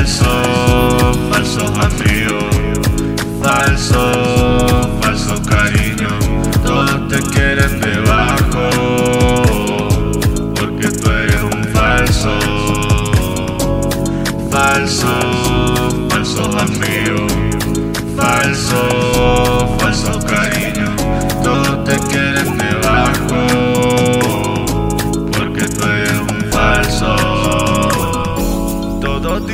Falso, 0.00 1.12
falso 1.30 1.66
amigo, 1.78 2.38
falso, 3.42 4.00
falso 5.02 5.42
cariño, 5.42 6.08
todos 6.64 7.08
te 7.08 7.20
quieren 7.28 7.78
debajo, 7.82 8.70
porque 10.54 10.88
tú 10.88 11.10
eres 11.10 11.42
un 11.42 11.64
falso, 11.64 12.38
falso, 14.50 16.08
falso 16.08 16.44
amigo, 16.58 17.26
falso, 18.16 19.09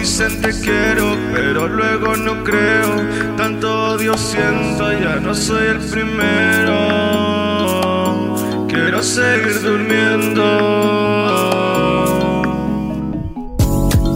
dicen 0.06 0.40
te 0.40 0.50
quiero, 0.60 1.16
pero 1.34 1.66
luego 1.66 2.14
no 2.14 2.44
creo. 2.44 3.04
Tanto 3.36 3.94
odio 3.94 4.16
siento, 4.16 4.92
ya 4.92 5.16
no 5.16 5.34
soy 5.34 5.66
el 5.66 5.78
primero. 5.78 6.76
Quiero 8.68 9.02
seguir 9.02 9.60
durmiendo. 9.62 10.44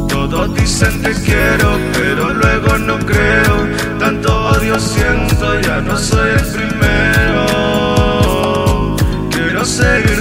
Todos 0.08 0.54
dicen 0.54 1.02
te 1.02 1.12
quiero, 1.12 1.76
pero 1.94 2.34
luego 2.34 2.78
no 2.78 2.96
creo. 3.00 3.66
Tanto 3.98 4.28
odio 4.50 4.78
siento, 4.78 5.60
ya 5.60 5.80
no 5.80 5.96
soy 5.96 6.30
el 6.30 6.46
primero. 6.54 7.46
Quiero 9.32 9.64
seguir 9.64 10.19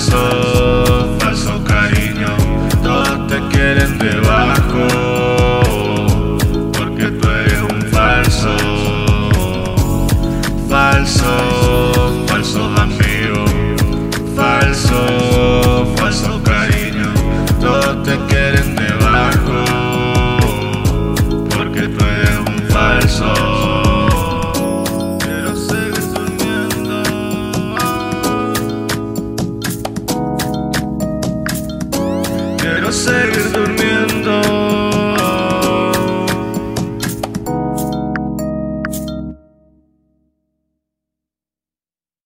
falso, 0.00 0.39
sevir 32.92 33.54
durmuyor 33.54 33.99